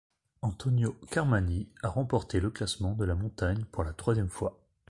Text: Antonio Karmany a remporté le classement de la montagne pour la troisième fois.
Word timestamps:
Antonio 0.41 0.95
Karmany 1.11 1.67
a 1.83 1.89
remporté 1.89 2.39
le 2.39 2.49
classement 2.49 2.93
de 2.93 3.05
la 3.05 3.13
montagne 3.13 3.65
pour 3.71 3.83
la 3.83 3.93
troisième 3.93 4.29
fois. 4.29 4.59